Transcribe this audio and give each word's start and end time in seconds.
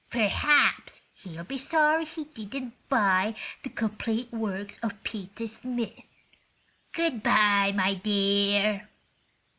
Perhaps 0.09 1.01
he'll 1.13 1.43
be 1.43 1.59
sorry 1.59 2.05
he 2.05 2.25
didn't 2.25 2.73
buy 2.89 3.35
the 3.61 3.69
'Complete 3.69 4.31
Works 4.33 4.79
of 4.81 5.03
Peter 5.03 5.45
Smith.' 5.45 6.01
Good 6.91 7.21
by, 7.21 7.71
my 7.71 7.93
dear." 7.93 8.89